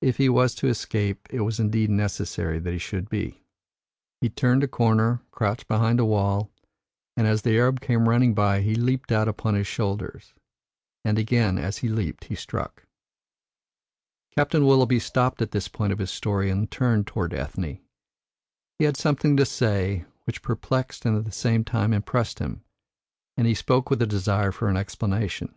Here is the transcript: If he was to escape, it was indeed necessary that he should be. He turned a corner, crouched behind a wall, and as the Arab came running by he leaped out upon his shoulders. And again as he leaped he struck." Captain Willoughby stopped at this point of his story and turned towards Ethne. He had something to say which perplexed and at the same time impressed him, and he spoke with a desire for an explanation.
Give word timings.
If 0.00 0.16
he 0.16 0.30
was 0.30 0.54
to 0.54 0.66
escape, 0.68 1.28
it 1.30 1.42
was 1.42 1.60
indeed 1.60 1.90
necessary 1.90 2.58
that 2.58 2.72
he 2.72 2.78
should 2.78 3.10
be. 3.10 3.42
He 4.22 4.30
turned 4.30 4.64
a 4.64 4.66
corner, 4.66 5.20
crouched 5.30 5.68
behind 5.68 6.00
a 6.00 6.06
wall, 6.06 6.50
and 7.18 7.26
as 7.26 7.42
the 7.42 7.54
Arab 7.58 7.82
came 7.82 8.08
running 8.08 8.32
by 8.32 8.62
he 8.62 8.74
leaped 8.74 9.12
out 9.12 9.28
upon 9.28 9.52
his 9.52 9.66
shoulders. 9.66 10.32
And 11.04 11.18
again 11.18 11.58
as 11.58 11.76
he 11.84 11.90
leaped 11.90 12.24
he 12.32 12.34
struck." 12.34 12.86
Captain 14.34 14.64
Willoughby 14.64 15.00
stopped 15.00 15.42
at 15.42 15.50
this 15.50 15.68
point 15.68 15.92
of 15.92 15.98
his 15.98 16.10
story 16.10 16.48
and 16.48 16.70
turned 16.70 17.06
towards 17.06 17.34
Ethne. 17.34 17.78
He 18.78 18.86
had 18.86 18.96
something 18.96 19.36
to 19.36 19.44
say 19.44 20.06
which 20.24 20.40
perplexed 20.40 21.04
and 21.04 21.14
at 21.14 21.26
the 21.26 21.30
same 21.30 21.62
time 21.62 21.92
impressed 21.92 22.38
him, 22.38 22.64
and 23.36 23.46
he 23.46 23.52
spoke 23.52 23.90
with 23.90 24.00
a 24.00 24.06
desire 24.06 24.50
for 24.50 24.70
an 24.70 24.78
explanation. 24.78 25.54